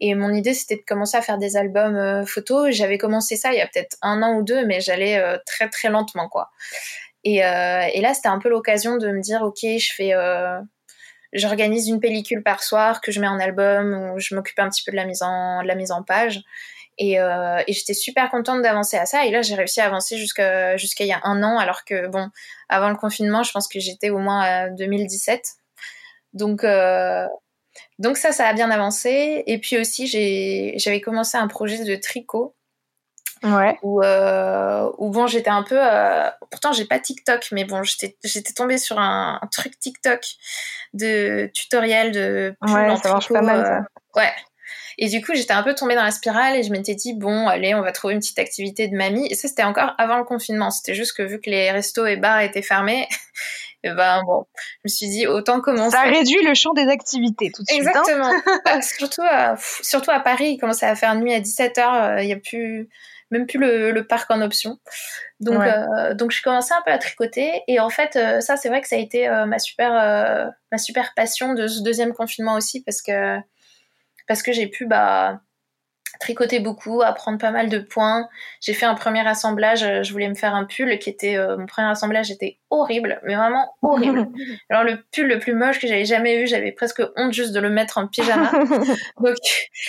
Et 0.00 0.14
mon 0.14 0.32
idée, 0.32 0.52
c'était 0.52 0.76
de 0.76 0.84
commencer 0.86 1.16
à 1.16 1.22
faire 1.22 1.38
des 1.38 1.56
albums 1.56 2.26
photos. 2.26 2.74
J'avais 2.74 2.98
commencé 2.98 3.36
ça 3.36 3.52
il 3.52 3.58
y 3.58 3.62
a 3.62 3.66
peut-être 3.66 3.96
un 4.02 4.22
an 4.22 4.34
ou 4.36 4.42
deux, 4.42 4.66
mais 4.66 4.80
j'allais 4.80 5.18
très 5.46 5.70
très 5.70 5.88
lentement, 5.88 6.28
quoi. 6.28 6.50
Et, 7.24 7.36
et 7.36 8.00
là, 8.02 8.12
c'était 8.12 8.28
un 8.28 8.38
peu 8.38 8.50
l'occasion 8.50 8.98
de 8.98 9.10
me 9.10 9.22
dire, 9.22 9.40
ok, 9.40 9.60
je 9.62 9.94
fais, 9.96 10.12
j'organise 11.36 11.88
une 11.88 12.00
pellicule 12.00 12.42
par 12.42 12.62
soir 12.62 13.00
que 13.00 13.12
je 13.12 13.20
mets 13.20 13.28
en 13.28 13.38
album, 13.38 14.12
où 14.14 14.18
je 14.18 14.34
m'occupe 14.34 14.58
un 14.58 14.68
petit 14.68 14.82
peu 14.84 14.90
de 14.90 14.96
la 14.96 15.04
mise 15.04 15.22
en, 15.22 15.62
de 15.62 15.68
la 15.68 15.74
mise 15.74 15.92
en 15.92 16.02
page. 16.02 16.42
Et, 16.98 17.20
euh, 17.20 17.62
j'étais 17.68 17.94
super 17.94 18.30
contente 18.30 18.62
d'avancer 18.62 18.96
à 18.96 19.06
ça. 19.06 19.26
Et 19.26 19.30
là, 19.30 19.42
j'ai 19.42 19.54
réussi 19.54 19.80
à 19.80 19.86
avancer 19.86 20.16
jusqu'à 20.16 20.76
il 20.76 21.06
y 21.06 21.12
a 21.12 21.20
un 21.24 21.42
an, 21.42 21.58
alors 21.58 21.84
que 21.84 22.08
bon, 22.08 22.28
avant 22.68 22.88
le 22.88 22.96
confinement, 22.96 23.42
je 23.42 23.52
pense 23.52 23.68
que 23.68 23.80
j'étais 23.80 24.10
au 24.10 24.18
moins 24.18 24.40
à 24.40 24.70
2017. 24.70 25.42
Donc 26.32 26.64
euh, 26.64 27.26
donc 27.98 28.16
ça, 28.16 28.32
ça 28.32 28.46
a 28.46 28.52
bien 28.54 28.70
avancé. 28.70 29.44
Et 29.46 29.58
puis 29.58 29.78
aussi, 29.78 30.06
j'avais 30.78 31.00
commencé 31.00 31.36
un 31.36 31.48
projet 31.48 31.84
de 31.84 31.96
tricot 31.96 32.55
Ouais. 33.42 33.78
où, 33.82 34.02
euh, 34.02 34.90
où 34.98 35.10
bon, 35.10 35.26
j'étais 35.26 35.50
un 35.50 35.62
peu. 35.62 35.76
euh, 35.78 36.28
pourtant, 36.50 36.72
j'ai 36.72 36.84
pas 36.86 36.98
TikTok, 36.98 37.48
mais 37.52 37.64
bon, 37.64 37.82
j'étais 37.82 38.16
tombée 38.54 38.78
sur 38.78 38.98
un, 38.98 39.38
un 39.42 39.46
truc 39.48 39.78
TikTok 39.78 40.20
de 40.94 41.50
tutoriel 41.54 42.12
de 42.12 42.56
pull 42.60 42.74
Ouais, 42.74 42.90
en 42.90 42.96
ça 42.96 43.12
marche 43.12 43.28
pas 43.28 43.42
mal, 43.42 43.60
euh, 43.60 43.64
ça. 43.64 43.80
Ouais. 44.20 44.32
Et 44.98 45.08
du 45.10 45.22
coup, 45.22 45.32
j'étais 45.34 45.52
un 45.52 45.62
peu 45.62 45.74
tombée 45.74 45.94
dans 45.94 46.02
la 46.02 46.10
spirale 46.10 46.56
et 46.56 46.62
je 46.62 46.70
m'étais 46.72 46.94
dit, 46.94 47.12
bon, 47.12 47.46
allez, 47.48 47.74
on 47.74 47.82
va 47.82 47.92
trouver 47.92 48.14
une 48.14 48.20
petite 48.20 48.38
activité 48.38 48.88
de 48.88 48.96
mamie. 48.96 49.26
Et 49.30 49.34
ça, 49.34 49.46
c'était 49.48 49.62
encore 49.62 49.92
avant 49.98 50.16
le 50.16 50.24
confinement. 50.24 50.70
C'était 50.70 50.94
juste 50.94 51.14
que 51.14 51.22
vu 51.22 51.38
que 51.38 51.50
les 51.50 51.70
restos 51.70 52.06
et 52.06 52.16
bars 52.16 52.40
étaient 52.40 52.62
fermés, 52.62 53.06
et 53.84 53.90
ben 53.90 54.22
bon, 54.26 54.46
je 54.56 54.80
me 54.84 54.88
suis 54.88 55.08
dit, 55.08 55.26
autant 55.26 55.60
commencer. 55.60 55.94
Ça 55.94 56.04
réduit 56.04 56.42
le 56.42 56.54
champ 56.54 56.72
des 56.72 56.88
activités 56.88 57.52
tout 57.54 57.62
de 57.62 57.68
suite. 57.70 57.86
hein. 57.86 57.90
Exactement. 57.90 58.32
Bah, 58.64 58.80
surtout, 58.80 59.22
à, 59.22 59.56
surtout 59.82 60.10
à 60.12 60.20
Paris, 60.20 60.52
il 60.52 60.58
commençait 60.58 60.86
à 60.86 60.96
faire 60.96 61.14
nuit 61.14 61.34
à 61.34 61.40
17h, 61.40 62.22
il 62.22 62.26
n'y 62.26 62.32
a 62.32 62.36
plus, 62.38 62.88
même 63.30 63.46
plus 63.46 63.58
le, 63.58 63.90
le 63.90 64.06
parc 64.06 64.30
en 64.30 64.40
option. 64.40 64.78
Donc, 65.40 65.58
Ouais. 65.58 65.72
euh, 65.72 66.14
donc 66.14 66.30
j'ai 66.30 66.42
commencé 66.42 66.72
un 66.72 66.82
peu 66.82 66.92
à 66.92 66.98
tricoter. 66.98 67.62
Et 67.68 67.80
en 67.80 67.90
fait, 67.90 68.16
euh, 68.16 68.40
ça, 68.40 68.56
c'est 68.56 68.68
vrai 68.68 68.80
que 68.80 68.88
ça 68.88 68.96
a 68.96 68.98
été 68.98 69.28
euh, 69.28 69.46
ma, 69.46 69.58
super, 69.58 70.52
ma 70.70 70.78
super 70.78 71.12
passion 71.14 71.54
de 71.54 71.66
ce 71.66 71.82
deuxième 71.82 72.12
confinement 72.12 72.54
aussi, 72.54 72.82
parce 72.82 73.02
que, 73.02 73.38
parce 74.28 74.42
que 74.42 74.52
j'ai 74.52 74.68
pu 74.68 74.86
bah, 74.86 75.40
tricoter 76.20 76.60
beaucoup, 76.60 77.02
apprendre 77.02 77.38
pas 77.38 77.50
mal 77.50 77.68
de 77.68 77.78
points. 77.78 78.28
J'ai 78.60 78.74
fait 78.74 78.86
un 78.86 78.94
premier 78.94 79.26
assemblage, 79.26 79.80
je 80.02 80.12
voulais 80.12 80.28
me 80.28 80.34
faire 80.34 80.54
un 80.54 80.64
pull 80.64 80.98
qui 80.98 81.10
était, 81.10 81.36
mon 81.56 81.66
premier 81.66 81.88
assemblage 81.88 82.30
était 82.30 82.58
horrible, 82.70 83.20
mais 83.24 83.34
vraiment 83.34 83.74
horrible. 83.82 84.28
Alors 84.70 84.84
le 84.84 85.02
pull 85.12 85.26
le 85.26 85.38
plus 85.38 85.54
moche 85.54 85.78
que 85.78 85.86
j'avais 85.86 86.04
jamais 86.04 86.38
vu, 86.38 86.46
j'avais 86.46 86.72
presque 86.72 87.02
honte 87.16 87.32
juste 87.32 87.52
de 87.52 87.60
le 87.60 87.70
mettre 87.70 87.98
en 87.98 88.06
pyjama. 88.08 88.50
Donc, 89.20 89.36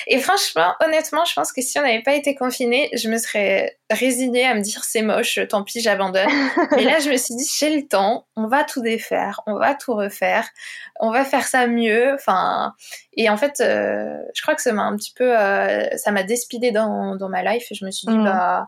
et 0.07 0.19
franchement, 0.19 0.74
honnêtement, 0.85 1.25
je 1.25 1.33
pense 1.33 1.51
que 1.51 1.62
si 1.62 1.79
on 1.79 1.81
n'avait 1.81 2.03
pas 2.03 2.13
été 2.13 2.35
confinés, 2.35 2.89
je 2.94 3.09
me 3.09 3.18
serais 3.18 3.77
résignée 3.89 4.45
à 4.45 4.53
me 4.53 4.62
dire 4.62 4.83
c'est 4.83 5.01
moche, 5.01 5.39
tant 5.50 5.63
pis, 5.63 5.81
j'abandonne. 5.81 6.27
Mais 6.75 6.83
là, 6.83 7.00
je 7.00 7.09
me 7.09 7.18
suis 7.18 7.35
dit 7.35 7.50
j'ai 7.59 7.75
le 7.75 7.88
temps, 7.88 8.27
on 8.35 8.47
va 8.47 8.63
tout 8.63 8.81
défaire, 8.81 9.41
on 9.47 9.56
va 9.56 9.73
tout 9.73 9.94
refaire, 9.95 10.47
on 11.00 11.12
va 11.12 11.23
faire 11.25 11.47
ça 11.47 11.68
mieux. 11.68 12.13
Enfin, 12.13 12.73
et 13.13 13.30
en 13.30 13.38
fait, 13.38 13.59
euh, 13.62 14.18
je 14.35 14.41
crois 14.41 14.56
que 14.56 14.62
ça 14.62 14.73
m'a 14.73 14.83
un 14.83 14.95
petit 14.95 15.13
peu, 15.15 15.38
euh, 15.38 15.88
ça 15.97 16.12
m'a 16.12 16.23
despidé 16.23 16.71
dans, 16.71 17.15
dans 17.15 17.30
ma 17.30 17.41
life 17.44 17.71
et 17.71 17.75
je 17.75 17.85
me 17.85 17.91
suis 17.91 18.07
dit 18.07 18.18
Mhm. 18.18 18.25
bah 18.25 18.68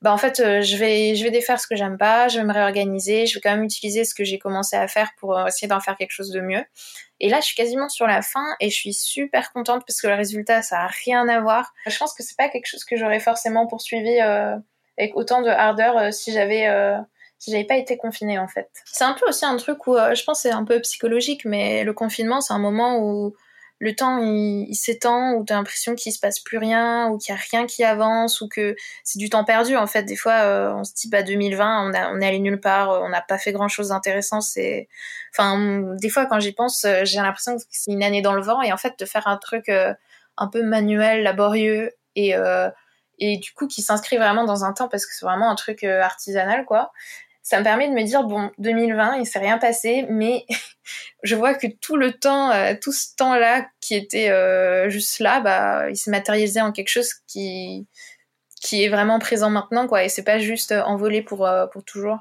bah 0.00 0.12
en 0.12 0.16
fait 0.18 0.38
euh, 0.38 0.62
je 0.62 0.76
vais 0.76 1.16
je 1.16 1.24
vais 1.24 1.30
défaire 1.30 1.60
ce 1.60 1.66
que 1.66 1.74
j'aime 1.74 1.98
pas, 1.98 2.28
je 2.28 2.38
vais 2.38 2.44
me 2.44 2.52
réorganiser, 2.52 3.26
je 3.26 3.34
vais 3.34 3.40
quand 3.40 3.50
même 3.50 3.64
utiliser 3.64 4.04
ce 4.04 4.14
que 4.14 4.22
j'ai 4.24 4.38
commencé 4.38 4.76
à 4.76 4.86
faire 4.86 5.10
pour 5.18 5.36
euh, 5.36 5.46
essayer 5.46 5.66
d'en 5.66 5.80
faire 5.80 5.96
quelque 5.96 6.12
chose 6.12 6.30
de 6.30 6.40
mieux. 6.40 6.64
Et 7.20 7.28
là, 7.28 7.40
je 7.40 7.46
suis 7.46 7.56
quasiment 7.56 7.88
sur 7.88 8.06
la 8.06 8.22
fin 8.22 8.44
et 8.60 8.70
je 8.70 8.74
suis 8.74 8.94
super 8.94 9.52
contente 9.52 9.82
parce 9.86 10.00
que 10.00 10.06
le 10.06 10.14
résultat, 10.14 10.62
ça 10.62 10.82
a 10.82 10.86
rien 10.86 11.28
à 11.28 11.40
voir. 11.40 11.72
Je 11.86 11.98
pense 11.98 12.14
que 12.14 12.22
c'est 12.22 12.36
pas 12.36 12.48
quelque 12.48 12.66
chose 12.66 12.84
que 12.84 12.96
j'aurais 12.96 13.20
forcément 13.20 13.66
poursuivi 13.66 14.20
euh, 14.20 14.56
avec 14.98 15.16
autant 15.16 15.42
de 15.42 15.48
ardeur 15.48 15.98
euh, 15.98 16.10
si 16.12 16.32
j'avais 16.32 16.68
euh, 16.68 16.96
si 17.40 17.50
j'avais 17.50 17.64
pas 17.64 17.76
été 17.76 17.96
confinée 17.96 18.38
en 18.38 18.48
fait. 18.48 18.68
C'est 18.84 19.04
un 19.04 19.14
peu 19.14 19.28
aussi 19.28 19.44
un 19.44 19.56
truc 19.56 19.86
où 19.86 19.96
je 19.96 20.24
pense 20.24 20.42
c'est 20.42 20.50
un 20.50 20.64
peu 20.64 20.80
psychologique, 20.80 21.44
mais 21.44 21.84
le 21.84 21.92
confinement, 21.92 22.40
c'est 22.40 22.52
un 22.52 22.58
moment 22.58 22.98
où 22.98 23.34
le 23.80 23.94
temps 23.94 24.18
il, 24.18 24.66
il 24.68 24.74
s'étend, 24.74 25.34
où 25.34 25.44
t'as 25.44 25.54
l'impression 25.54 25.94
qu'il 25.94 26.12
se 26.12 26.18
passe 26.18 26.40
plus 26.40 26.58
rien, 26.58 27.08
ou 27.08 27.18
qu'il 27.18 27.34
y 27.34 27.38
a 27.38 27.40
rien 27.40 27.66
qui 27.66 27.84
avance, 27.84 28.40
ou 28.40 28.48
que 28.48 28.76
c'est 29.04 29.18
du 29.18 29.30
temps 29.30 29.44
perdu 29.44 29.76
en 29.76 29.86
fait. 29.86 30.02
Des 30.04 30.16
fois, 30.16 30.40
euh, 30.42 30.72
on 30.74 30.84
se 30.84 30.92
dit 30.94 31.08
bah 31.08 31.22
2020, 31.22 31.90
on, 31.90 31.94
a, 31.94 32.10
on 32.12 32.20
est 32.20 32.26
allé 32.26 32.38
nulle 32.40 32.60
part, 32.60 32.90
euh, 32.90 33.00
on 33.02 33.08
n'a 33.08 33.22
pas 33.22 33.38
fait 33.38 33.52
grand 33.52 33.68
chose 33.68 33.88
d'intéressant. 33.88 34.40
C'est, 34.40 34.88
enfin, 35.34 35.94
des 36.00 36.10
fois 36.10 36.26
quand 36.26 36.40
j'y 36.40 36.52
pense, 36.52 36.84
euh, 36.84 37.04
j'ai 37.04 37.18
l'impression 37.18 37.56
que 37.56 37.62
c'est 37.70 37.92
une 37.92 38.02
année 38.02 38.22
dans 38.22 38.34
le 38.34 38.42
vent, 38.42 38.62
et 38.62 38.72
en 38.72 38.76
fait 38.76 38.98
de 38.98 39.04
faire 39.04 39.26
un 39.28 39.36
truc 39.36 39.68
euh, 39.68 39.94
un 40.36 40.48
peu 40.48 40.62
manuel, 40.62 41.22
laborieux, 41.22 41.92
et 42.16 42.34
euh, 42.36 42.70
et 43.18 43.38
du 43.38 43.52
coup 43.52 43.66
qui 43.66 43.82
s'inscrit 43.82 44.16
vraiment 44.16 44.44
dans 44.44 44.64
un 44.64 44.72
temps 44.72 44.88
parce 44.88 45.06
que 45.06 45.12
c'est 45.14 45.24
vraiment 45.26 45.50
un 45.50 45.54
truc 45.54 45.84
euh, 45.84 46.02
artisanal 46.02 46.64
quoi. 46.64 46.92
Ça 47.48 47.58
me 47.58 47.64
permet 47.64 47.88
de 47.88 47.94
me 47.94 48.02
dire 48.02 48.24
bon 48.24 48.50
2020 48.58 49.20
il 49.20 49.26
s'est 49.26 49.38
rien 49.38 49.56
passé 49.56 50.04
mais 50.10 50.44
je 51.22 51.34
vois 51.34 51.54
que 51.54 51.66
tout 51.66 51.96
le 51.96 52.12
temps 52.12 52.50
euh, 52.50 52.74
tout 52.78 52.92
ce 52.92 53.16
temps 53.16 53.36
là 53.36 53.66
qui 53.80 53.94
était 53.94 54.28
euh, 54.28 54.90
juste 54.90 55.18
là 55.18 55.40
bah 55.40 55.88
il 55.88 55.96
s'est 55.96 56.10
matérialisé 56.10 56.60
en 56.60 56.72
quelque 56.72 56.90
chose 56.90 57.10
qui 57.26 57.86
qui 58.60 58.84
est 58.84 58.90
vraiment 58.90 59.18
présent 59.18 59.48
maintenant 59.48 59.86
quoi 59.86 60.04
et 60.04 60.10
c'est 60.10 60.24
pas 60.24 60.38
juste 60.38 60.72
euh, 60.72 60.82
envolé 60.82 61.22
pour 61.22 61.48
pour 61.72 61.84
toujours. 61.84 62.18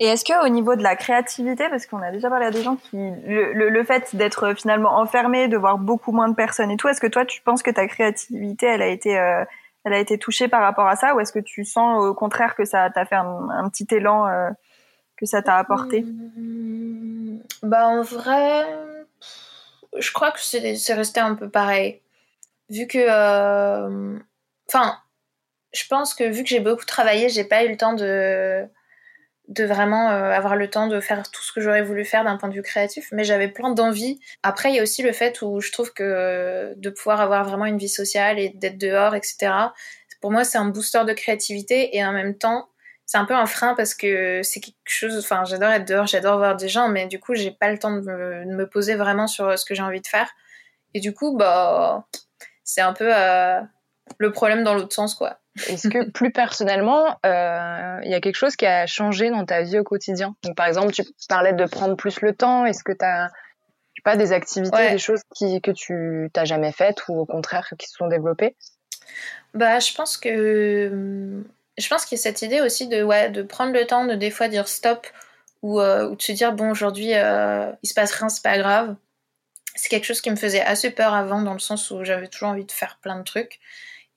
Et 0.00 0.06
est-ce 0.06 0.24
que 0.24 0.44
au 0.44 0.48
niveau 0.48 0.74
de 0.76 0.82
la 0.82 0.94
créativité, 0.94 1.68
parce 1.68 1.86
qu'on 1.86 2.00
a 2.00 2.12
déjà 2.12 2.28
parlé 2.28 2.46
à 2.46 2.52
des 2.52 2.62
gens 2.62 2.76
qui 2.76 2.96
le, 2.96 3.52
le, 3.52 3.84
fait 3.84 4.14
d'être 4.14 4.54
finalement 4.54 4.96
enfermé, 4.98 5.48
de 5.48 5.56
voir 5.56 5.78
beaucoup 5.78 6.12
moins 6.12 6.28
de 6.28 6.34
personnes 6.34 6.70
et 6.70 6.76
tout, 6.76 6.88
est-ce 6.88 7.00
que 7.00 7.08
toi 7.08 7.24
tu 7.24 7.40
penses 7.42 7.62
que 7.62 7.70
ta 7.70 7.86
créativité 7.86 8.66
elle 8.66 8.82
a 8.82 8.86
été 8.88 9.16
a 9.92 9.98
été 9.98 10.18
touchée 10.18 10.48
par 10.48 10.62
rapport 10.62 10.86
à 10.86 10.96
ça 10.96 11.14
ou 11.14 11.20
est-ce 11.20 11.32
que 11.32 11.38
tu 11.38 11.64
sens 11.64 12.02
au 12.02 12.14
contraire 12.14 12.54
que 12.54 12.64
ça 12.64 12.90
t'a 12.90 13.04
fait 13.04 13.16
un, 13.16 13.68
petit 13.70 13.86
élan 13.90 14.26
euh, 14.26 14.50
que 15.16 15.26
ça 15.26 15.42
t'a 15.42 15.56
apporté? 15.56 16.02
Mmh, 16.02 17.40
Bah 17.62 17.88
en 17.88 18.02
vrai, 18.02 18.66
je 19.96 20.12
crois 20.12 20.30
que 20.30 20.40
c'est 20.40 20.94
resté 20.94 21.20
un 21.20 21.34
peu 21.34 21.48
pareil. 21.48 22.00
Vu 22.70 22.86
que, 22.86 22.98
enfin, 24.68 24.88
euh, 24.88 24.92
je 25.72 25.86
pense 25.88 26.14
que 26.14 26.24
vu 26.24 26.42
que 26.42 26.48
j'ai 26.48 26.60
beaucoup 26.60 26.84
travaillé, 26.84 27.28
j'ai 27.28 27.44
pas 27.44 27.64
eu 27.64 27.68
le 27.68 27.76
temps 27.76 27.94
de 27.94 28.68
de 29.48 29.64
vraiment 29.64 30.10
euh, 30.10 30.30
avoir 30.30 30.56
le 30.56 30.68
temps 30.68 30.86
de 30.86 31.00
faire 31.00 31.30
tout 31.30 31.42
ce 31.42 31.52
que 31.52 31.60
j'aurais 31.60 31.82
voulu 31.82 32.04
faire 32.04 32.22
d'un 32.22 32.36
point 32.36 32.50
de 32.50 32.54
vue 32.54 32.62
créatif, 32.62 33.08
mais 33.12 33.24
j'avais 33.24 33.48
plein 33.48 33.70
d'envie. 33.70 34.20
Après, 34.42 34.70
il 34.70 34.76
y 34.76 34.78
a 34.78 34.82
aussi 34.82 35.02
le 35.02 35.12
fait 35.12 35.40
où 35.40 35.60
je 35.60 35.72
trouve 35.72 35.92
que 35.92 36.74
de 36.76 36.90
pouvoir 36.90 37.20
avoir 37.20 37.44
vraiment 37.44 37.64
une 37.64 37.78
vie 37.78 37.88
sociale 37.88 38.38
et 38.38 38.50
d'être 38.50 38.78
dehors, 38.78 39.14
etc. 39.14 39.50
Pour 40.20 40.30
moi, 40.30 40.44
c'est 40.44 40.58
un 40.58 40.66
booster 40.66 41.04
de 41.06 41.12
créativité 41.14 41.96
et 41.96 42.04
en 42.04 42.12
même 42.12 42.36
temps, 42.36 42.68
c'est 43.06 43.16
un 43.16 43.24
peu 43.24 43.34
un 43.34 43.46
frein 43.46 43.74
parce 43.74 43.94
que 43.94 44.42
c'est 44.42 44.60
quelque 44.60 44.76
chose. 44.84 45.18
Enfin, 45.18 45.44
j'adore 45.44 45.70
être 45.70 45.88
dehors, 45.88 46.06
j'adore 46.06 46.36
voir 46.36 46.56
des 46.56 46.68
gens, 46.68 46.88
mais 46.88 47.06
du 47.06 47.18
coup, 47.18 47.34
j'ai 47.34 47.50
pas 47.50 47.70
le 47.70 47.78
temps 47.78 47.92
de 47.92 48.02
me, 48.02 48.66
poser 48.66 48.96
vraiment 48.96 49.26
sur 49.26 49.58
ce 49.58 49.64
que 49.64 49.74
j'ai 49.74 49.82
envie 49.82 50.02
de 50.02 50.06
faire. 50.06 50.28
Et 50.92 51.00
du 51.00 51.14
coup, 51.14 51.34
bah, 51.34 52.06
c'est 52.64 52.82
un 52.82 52.92
peu 52.92 53.08
euh, 53.10 53.60
le 54.18 54.32
problème 54.32 54.62
dans 54.62 54.74
l'autre 54.74 54.94
sens, 54.94 55.14
quoi. 55.14 55.38
Est-ce 55.68 55.88
que 55.88 56.10
plus 56.10 56.30
personnellement, 56.30 57.18
euh, 57.26 58.00
il 58.04 58.10
y 58.10 58.14
a 58.14 58.20
quelque 58.20 58.36
chose 58.36 58.56
qui 58.56 58.66
a 58.66 58.86
changé 58.86 59.30
dans 59.30 59.44
ta 59.44 59.62
vie 59.62 59.78
au 59.78 59.84
quotidien? 59.84 60.36
Donc, 60.44 60.56
par 60.56 60.66
exemple, 60.66 60.92
tu 60.92 61.02
parlais 61.28 61.52
de 61.52 61.64
prendre 61.66 61.96
plus 61.96 62.20
le 62.20 62.34
temps. 62.34 62.64
Est-ce 62.64 62.84
que 62.84 62.92
tu 62.92 63.04
as 63.04 63.30
pas 64.04 64.16
des 64.16 64.32
activités, 64.32 64.76
Ouais. 64.76 64.92
des 64.92 64.98
choses 64.98 65.22
qui, 65.34 65.60
que 65.60 65.70
tu 65.72 66.30
t'as 66.32 66.44
jamais 66.44 66.72
faites 66.72 67.08
ou 67.08 67.18
au 67.18 67.26
contraire 67.26 67.68
qui 67.78 67.88
se 67.88 67.94
sont 67.94 68.06
développées? 68.06 68.56
Bah, 69.54 69.80
je 69.80 69.92
pense 69.92 70.16
que 70.16 71.42
je 71.76 71.88
pense 71.88 72.04
qu'il 72.04 72.16
y 72.16 72.20
a 72.20 72.22
cette 72.22 72.42
idée 72.42 72.60
aussi 72.60 72.86
de 72.88 73.02
ouais 73.02 73.30
de 73.30 73.42
prendre 73.42 73.72
le 73.72 73.86
temps 73.86 74.04
de 74.04 74.14
des 74.14 74.30
fois 74.30 74.48
dire 74.48 74.68
stop 74.68 75.06
ou, 75.62 75.80
euh, 75.80 76.08
ou 76.08 76.16
de 76.16 76.22
se 76.22 76.32
dire 76.32 76.52
bon 76.52 76.70
aujourd'hui 76.70 77.14
euh, 77.14 77.72
il 77.82 77.88
se 77.88 77.94
passe 77.94 78.12
rien 78.12 78.28
c'est 78.28 78.42
pas 78.42 78.58
grave. 78.58 78.94
C'est 79.74 79.88
quelque 79.88 80.04
chose 80.04 80.20
qui 80.20 80.30
me 80.30 80.36
faisait 80.36 80.60
assez 80.60 80.90
peur 80.90 81.14
avant 81.14 81.42
dans 81.42 81.52
le 81.52 81.58
sens 81.60 81.90
où 81.90 82.04
j'avais 82.04 82.28
toujours 82.28 82.48
envie 82.48 82.64
de 82.64 82.72
faire 82.72 82.98
plein 83.00 83.16
de 83.18 83.24
trucs 83.24 83.60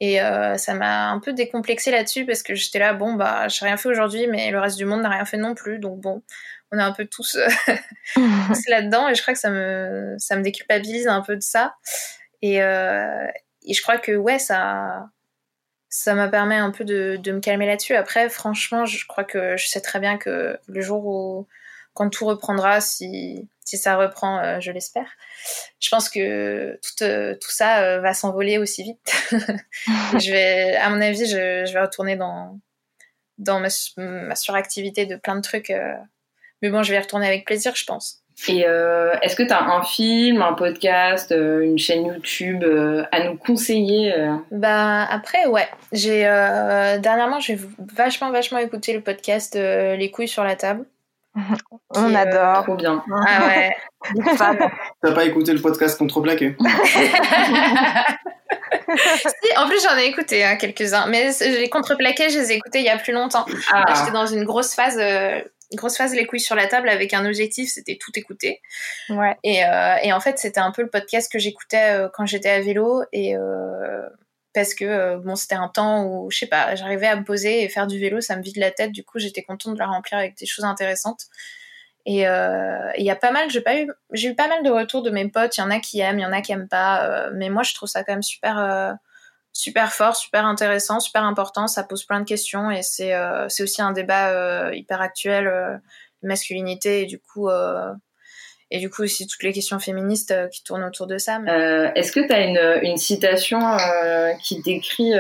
et 0.02 0.20
euh, 0.20 0.58
ça 0.58 0.74
m'a 0.74 1.12
un 1.12 1.20
peu 1.20 1.32
décomplexé 1.32 1.92
là-dessus 1.92 2.26
parce 2.26 2.42
que 2.42 2.56
j'étais 2.56 2.80
là 2.80 2.94
bon 2.94 3.14
bah 3.14 3.48
j'ai 3.48 3.66
rien 3.66 3.78
fait 3.78 3.88
aujourd'hui 3.88 4.26
mais 4.26 4.50
le 4.50 4.60
reste 4.60 4.78
du 4.78 4.86
monde 4.86 5.04
n'a 5.04 5.10
rien 5.10 5.26
fait 5.26 5.38
non 5.38 5.54
plus. 5.54 5.78
Donc 5.78 6.02
bon 6.02 6.24
on 6.72 6.80
est 6.80 6.82
un 6.82 6.92
peu 6.92 7.06
tous, 7.06 7.36
euh, 7.36 7.48
tous 8.16 8.68
là-dedans. 8.68 9.08
Et 9.10 9.16
je 9.16 9.22
crois 9.22 9.36
que 9.36 9.40
ça 9.40 9.52
me 9.52 10.16
ça 10.18 10.36
me 10.36 10.42
déculpabilise 10.42 11.08
un 11.08 11.22
peu 11.22 11.36
de 11.36 11.42
ça. 11.42 11.76
Et, 12.42 12.64
euh, 12.64 13.28
et 13.64 13.74
je 13.74 13.82
crois 13.84 14.00
que 14.00 14.14
ouais 14.14 14.40
ça 14.40 15.08
ça 15.90 16.16
m'a 16.16 16.30
permis 16.30 16.56
un 16.56 16.72
peu 16.72 16.84
de, 16.84 17.18
de 17.22 17.32
me 17.34 17.40
calmer 17.40 17.68
là-dessus. 17.68 17.96
Après, 17.96 18.30
franchement, 18.30 18.86
je 18.86 19.06
crois 19.06 19.26
que 19.26 19.56
je 19.58 19.68
sais 19.68 19.82
très 19.82 20.00
bien 20.00 20.18
que 20.18 20.58
le 20.68 20.82
jour 20.82 21.06
où, 21.06 21.48
quand 21.94 22.10
tout 22.10 22.26
reprendra, 22.26 22.80
si, 22.80 23.50
si 23.72 23.78
ça 23.78 23.96
reprend, 23.96 24.40
euh, 24.40 24.60
je 24.60 24.72
l'espère, 24.72 25.08
je 25.80 25.90
pense 25.90 26.10
que 26.10 26.78
tout, 26.84 27.04
euh, 27.04 27.36
tout 27.36 27.52
ça 27.52 27.84
euh, 27.84 28.00
va 28.02 28.14
s'envoler 28.14 28.58
aussi 28.58 28.84
vite. 28.84 29.14
Je 30.20 30.32
vais, 30.32 30.76
à 30.76 30.90
mon 30.90 31.02
avis, 31.02 31.26
je, 31.26 31.66
je 31.66 31.74
vais 31.74 31.80
retourner 31.82 32.16
dans, 32.18 32.60
dans 33.38 33.60
ma, 33.62 33.70
su- 33.70 33.94
ma 33.98 34.36
suractivité 34.36 35.06
de 35.06 35.16
plein 35.16 35.36
de 35.38 35.42
trucs. 35.42 35.72
Mais 36.62 36.70
bon, 36.70 36.84
je 36.84 36.92
vais 36.92 36.98
y 36.98 37.02
retourner 37.02 37.28
avec 37.28 37.46
plaisir, 37.46 37.74
je 37.76 37.86
pense. 37.86 38.18
Et 38.48 38.66
euh, 38.68 39.14
est-ce 39.22 39.36
que 39.36 39.44
tu 39.44 39.54
as 39.54 39.62
un 39.64 39.84
film, 39.84 40.42
un 40.42 40.54
podcast, 40.54 41.32
euh, 41.32 41.62
une 41.62 41.78
chaîne 41.78 42.06
YouTube 42.06 42.64
euh, 42.64 43.06
à 43.12 43.24
nous 43.24 43.38
conseiller 43.38 44.14
Bah 44.52 45.04
après 45.06 45.46
ouais, 45.48 45.68
j'ai 45.92 46.22
dernièrement 47.00 47.40
j'ai 47.40 47.58
vachement 47.96 48.32
vachement 48.32 48.60
écouté 48.60 48.94
le 48.94 49.02
podcast 49.02 49.56
Les 49.56 50.12
couilles 50.12 50.28
sur 50.28 50.44
la 50.44 50.56
table. 50.56 50.86
On 51.96 52.14
euh, 52.14 52.18
adore. 52.18 52.64
Trop 52.64 52.76
bien. 52.76 53.04
Ah 53.28 53.48
ouais. 53.48 53.76
T'as 55.02 55.12
pas 55.14 55.26
écouté 55.26 55.54
le 55.54 55.62
podcast 55.62 55.98
Contreplaqué 55.98 56.56
si, 58.98 59.58
en 59.58 59.68
plus 59.68 59.82
j'en 59.84 59.98
ai 59.98 60.06
écouté 60.06 60.44
hein, 60.44 60.58
quelques-uns, 60.58 61.06
mais 61.08 61.32
les 61.40 61.70
contreplaqués 61.70 62.30
je 62.30 62.40
les 62.40 62.52
ai 62.52 62.56
écoutés 62.56 62.80
il 62.80 62.86
y 62.86 62.90
a 62.90 62.98
plus 62.98 63.14
longtemps. 63.14 63.46
Ah, 63.72 63.94
J'étais 63.96 64.12
dans 64.12 64.26
une 64.26 64.44
grosse 64.44 64.74
phase, 64.74 64.98
euh, 65.00 65.40
grosse 65.76 65.98
phase 65.98 66.14
les 66.14 66.26
couilles 66.26 66.40
sur 66.40 66.56
la 66.56 66.68
table 66.68 66.90
avec 66.90 67.14
un 67.14 67.26
objectif, 67.26 67.70
c'était 67.72 67.98
tout 68.00 68.12
écouter. 68.16 68.62
Ouais. 69.10 69.36
Et, 69.44 69.64
euh, 69.66 69.96
et 70.04 70.14
en 70.14 70.20
fait, 70.20 70.38
c'était 70.38 70.60
un 70.60 70.72
peu 70.72 70.82
le 70.82 70.90
podcast 70.90 71.32
que 71.32 71.40
j'écoutais 71.40 71.96
euh, 71.96 72.10
quand 72.14 72.26
j'étais 72.26 72.50
à 72.50 72.62
vélo 72.62 73.04
et 73.12 73.36
euh, 73.36 74.02
parce 74.54 74.74
que 74.74 74.86
euh, 74.86 75.18
bon, 75.18 75.36
c'était 75.36 75.56
un 75.56 75.68
temps 75.68 76.06
où 76.06 76.30
je 76.32 76.40
sais 76.40 76.48
pas, 76.48 76.76
j'arrivais 76.76 77.08
à 77.08 77.16
me 77.16 77.24
poser 77.24 77.64
et 77.64 77.70
faire 77.70 77.88
du 77.88 78.00
vélo, 78.00 78.22
ça 78.22 78.36
me 78.36 78.42
vide 78.42 78.58
la 78.58 78.72
tête. 78.72 78.92
Du 78.92 79.04
coup, 79.04 79.20
j'étais 79.20 79.44
contente 79.44 79.74
de 79.74 79.80
la 79.80 79.88
remplir 79.88 80.20
avec 80.20 80.38
des 80.38 80.46
choses 80.46 80.66
intéressantes. 80.66 81.26
Et 82.06 82.28
euh, 82.28 82.92
il 82.98 83.06
y 83.06 83.12
a 83.12 83.16
pas 83.16 83.32
mal, 83.32 83.50
j'ai 83.52 83.62
pas 83.62 83.80
eu, 83.80 83.92
j'ai 84.12 84.30
eu 84.30 84.36
pas 84.36 84.48
mal 84.48 84.64
de 84.64 84.70
retours 84.70 85.04
de 85.04 85.12
mes 85.12 85.30
potes. 85.30 85.58
Il 85.58 85.62
y 85.62 85.64
en 85.64 85.72
a 85.72 85.80
qui 85.80 86.00
aiment, 86.00 86.20
il 86.20 86.24
y 86.24 86.26
en 86.26 86.34
a 86.34 86.42
qui 86.42 86.52
aiment 86.52 86.68
pas. 86.68 87.06
euh, 87.06 87.32
mais 87.34 87.50
moi, 87.50 87.64
je 87.64 87.74
trouve 87.74 87.90
ça 87.90 88.04
quand 88.04 88.14
même 88.14 88.24
super, 88.24 88.98
super 89.54 89.94
fort, 89.94 90.16
super 90.16 90.46
intéressant, 90.46 91.00
super 91.00 91.24
important. 91.24 91.68
Ça 91.68 91.84
pose 91.84 92.04
plein 92.06 92.20
de 92.20 92.26
questions 92.26 92.72
et 92.72 92.82
c'est, 92.82 93.14
c'est 93.50 93.64
aussi 93.64 93.82
un 93.82 93.92
débat 93.92 94.74
hyper 94.74 95.02
actuel, 95.02 95.82
masculinité 96.24 97.04
et 97.04 97.06
du 97.06 97.20
coup. 97.20 97.50
Et 98.72 98.80
du 98.80 98.90
coup 98.90 99.04
aussi 99.04 99.28
toutes 99.28 99.44
les 99.44 99.52
questions 99.52 99.80
féministes 99.80 100.32
euh, 100.32 100.48
qui 100.48 100.64
tournent 100.64 100.84
autour 100.84 101.06
de 101.06 101.18
ça. 101.18 101.40
Mais... 101.40 101.52
Euh, 101.52 101.92
Est-ce 101.94 102.12
que 102.12 102.22
tu 102.22 102.34
as 102.34 102.40
une, 102.40 102.80
une 102.82 102.98
citation 102.98 103.60
euh, 103.62 104.32
qui 104.42 104.62
décrit 104.62 105.12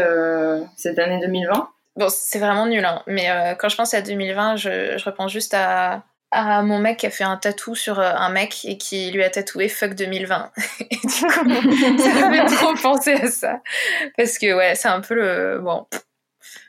cette 0.77 0.98
année 0.98 1.20
2020 1.20 1.70
Bon, 1.98 2.08
c'est 2.10 2.39
vraiment 2.39 2.65
nul, 2.65 2.86
hein. 2.86 3.03
mais 3.05 3.27
quand 3.60 3.67
je 3.67 3.75
pense 3.75 3.93
à 3.93 4.01
2020, 4.01 4.55
je, 4.55 4.98
je 4.98 5.03
repense 5.03 5.29
juste 5.29 5.53
à, 5.53 6.05
à 6.31 6.62
mon 6.62 6.79
mec 6.79 7.00
qui 7.00 7.05
a 7.05 7.10
fait 7.10 7.25
un 7.25 7.36
tatou 7.36 7.75
sur 7.75 8.00
un 8.00 8.29
mec 8.29 8.63
et 8.63 8.77
qui 8.77 9.12
lui 9.12 9.22
a 9.24 9.29
tatoué 9.29 9.67
fuck 9.67 9.93
2020. 9.93 10.51
et 10.89 10.96
du 10.96 11.01
coup, 11.01 11.10
ça 11.29 11.43
me 11.43 12.34
fait 12.34 12.55
trop 12.55 12.74
penser 12.81 13.12
à 13.12 13.27
ça. 13.29 13.60
Parce 14.15 14.38
que 14.38 14.55
ouais, 14.55 14.75
c'est 14.75 14.88
un 14.88 15.01
peu 15.01 15.15
le... 15.15 15.60
Bon, 15.62 15.86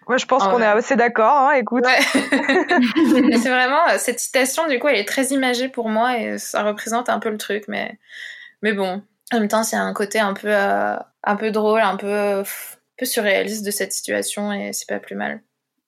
Moi, 0.08 0.16
je 0.18 0.26
pense 0.26 0.42
Ah 0.46 0.50
qu'on 0.50 0.58
ouais. 0.58 0.64
est 0.64 0.66
assez 0.66 0.96
d'accord. 0.96 1.36
Hein, 1.36 1.52
écoute. 1.52 1.84
ouais. 1.84 2.20
Mais 3.28 3.38
c'est 3.38 3.48
vraiment... 3.50 3.80
Cette 3.98 4.18
citation, 4.20 4.66
du 4.68 4.78
coup, 4.78 4.88
elle 4.88 4.98
est 4.98 5.08
très 5.08 5.26
imagée 5.26 5.68
pour 5.68 5.88
moi 5.88 6.18
et 6.18 6.38
ça 6.38 6.62
représente 6.62 7.08
un 7.08 7.18
peu 7.18 7.30
le 7.30 7.38
truc, 7.38 7.64
mais, 7.68 7.98
mais 8.62 8.72
bon. 8.72 9.02
En 9.32 9.38
même 9.40 9.48
temps, 9.48 9.62
c'est 9.62 9.76
un 9.76 9.92
côté 9.94 10.20
un 10.20 10.34
peu, 10.34 10.48
euh, 10.48 10.94
un 11.24 11.36
peu 11.36 11.50
drôle, 11.50 11.80
un 11.80 11.96
peu, 11.96 12.06
euh, 12.06 12.40
un 12.42 12.44
peu 12.98 13.06
surréaliste 13.06 13.64
de 13.64 13.70
cette 13.70 13.92
situation 13.92 14.52
et 14.52 14.72
c'est 14.72 14.88
pas 14.88 14.98
plus 14.98 15.14
mal. 15.16 15.40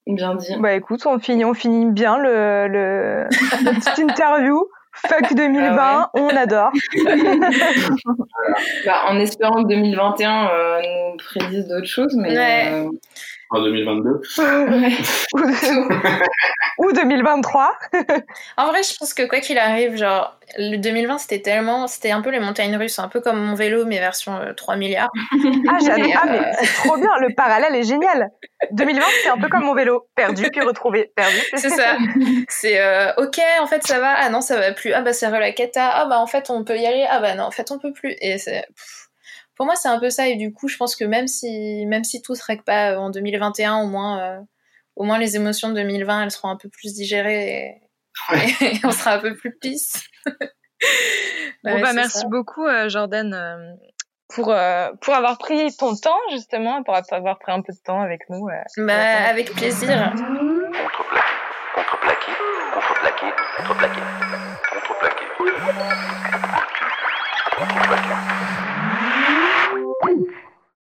Bien 0.06 0.34
dit. 0.34 0.54
Bah 0.58 0.72
écoute, 0.74 1.06
on 1.06 1.18
finit, 1.18 1.44
on 1.44 1.54
finit 1.54 1.86
bien 1.90 2.18
le, 2.18 2.68
le, 2.68 3.26
la 3.64 3.72
petite 3.72 3.98
interview. 4.10 4.66
Fuck 5.08 5.34
2020, 5.34 5.76
Ah 5.80 6.10
on 6.14 6.28
adore. 6.28 6.70
Bah, 8.86 9.02
en 9.08 9.18
espérant 9.18 9.62
que 9.62 9.68
2021 9.68 10.48
euh, 10.48 10.80
nous 11.12 11.16
prédise 11.16 11.66
d'autres 11.66 11.86
choses, 11.88 12.14
mais 12.16 12.36
Ouais. 12.36 12.88
En 13.54 13.62
2022. 13.62 14.20
Ou, 15.34 16.86
ou 16.86 16.92
2023. 16.92 17.72
En 18.56 18.66
vrai, 18.66 18.82
je 18.82 18.96
pense 18.98 19.14
que 19.14 19.22
quoi 19.28 19.38
qu'il 19.38 19.58
arrive, 19.58 19.96
genre, 19.96 20.36
le 20.58 20.76
2020, 20.78 21.18
c'était 21.18 21.40
tellement. 21.40 21.86
C'était 21.86 22.10
un 22.10 22.20
peu 22.20 22.30
les 22.30 22.40
montagnes 22.40 22.76
russes, 22.76 22.98
un 22.98 23.06
peu 23.06 23.20
comme 23.20 23.38
mon 23.38 23.54
vélo, 23.54 23.84
mais 23.84 24.00
version 24.00 24.34
euh, 24.36 24.54
3 24.54 24.74
milliards. 24.74 25.10
Ah, 25.68 25.78
j'adore. 25.84 26.10
Ah, 26.16 26.26
euh, 26.26 26.30
mais 26.32 26.52
c'est 26.58 26.82
trop 26.82 26.96
bien. 26.96 27.10
Le 27.20 27.32
parallèle 27.36 27.76
est 27.76 27.84
génial. 27.84 28.30
2020, 28.72 29.02
c'est 29.22 29.28
un 29.30 29.38
peu 29.38 29.48
comme 29.48 29.62
mon 29.62 29.74
vélo. 29.74 30.08
Perdu, 30.16 30.50
puis 30.50 30.60
retrouvé. 30.60 31.12
Perdu. 31.14 31.38
C'est 31.54 31.70
ça. 31.70 31.96
C'est 32.48 32.80
euh, 32.80 33.12
ok, 33.18 33.38
en 33.60 33.66
fait, 33.68 33.86
ça 33.86 34.00
va. 34.00 34.14
Ah 34.18 34.30
non, 34.30 34.40
ça 34.40 34.58
va 34.58 34.72
plus. 34.72 34.92
Ah 34.92 35.02
bah, 35.02 35.12
c'est 35.12 35.30
la 35.30 35.52
cata. 35.52 35.90
Ah 35.94 36.06
bah, 36.06 36.18
en 36.18 36.26
fait, 36.26 36.50
on 36.50 36.64
peut 36.64 36.76
y 36.76 36.86
aller. 36.86 37.06
Ah 37.08 37.20
bah 37.20 37.34
non, 37.34 37.44
en 37.44 37.50
fait, 37.52 37.70
on 37.70 37.78
peut 37.78 37.92
plus. 37.92 38.16
Et 38.20 38.38
c'est. 38.38 38.66
pff. 38.74 39.03
Pour 39.56 39.66
moi, 39.66 39.76
c'est 39.76 39.88
un 39.88 39.98
peu 39.98 40.10
ça. 40.10 40.28
Et 40.28 40.36
du 40.36 40.52
coup, 40.52 40.68
je 40.68 40.76
pense 40.76 40.96
que 40.96 41.04
même 41.04 41.26
si, 41.28 41.84
même 41.86 42.04
si 42.04 42.22
tout 42.22 42.34
se 42.34 42.44
règle 42.44 42.64
pas 42.64 42.92
euh, 42.92 42.96
en 42.96 43.10
2021, 43.10 43.76
au 43.82 43.86
moins, 43.86 44.20
euh, 44.20 44.40
au 44.96 45.04
moins 45.04 45.18
les 45.18 45.36
émotions 45.36 45.68
de 45.68 45.74
2020, 45.74 46.24
elles 46.24 46.30
seront 46.30 46.48
un 46.48 46.56
peu 46.56 46.68
plus 46.68 46.94
digérées 46.94 47.80
et, 48.32 48.34
et 48.64 48.80
on 48.84 48.90
sera 48.90 49.14
un 49.14 49.18
peu 49.20 49.34
plus 49.34 49.56
pisse. 49.58 50.02
Bon, 51.62 51.72
Ouais, 51.72 51.80
bah, 51.80 51.94
merci 51.94 52.18
ça. 52.18 52.28
beaucoup, 52.28 52.66
euh, 52.66 52.90
Jordan, 52.90 53.78
pour, 54.34 54.50
euh, 54.50 54.90
pour 55.00 55.14
avoir 55.14 55.38
pris 55.38 55.74
ton 55.76 55.94
temps, 55.96 56.18
justement, 56.30 56.82
pour 56.82 56.94
avoir 56.94 57.38
pris 57.38 57.52
un 57.52 57.62
peu 57.62 57.72
de 57.72 57.78
temps 57.82 58.00
avec 58.02 58.28
nous. 58.28 58.48
Bah, 58.76 59.28
avec 59.28 59.52
plaisir. 59.52 60.12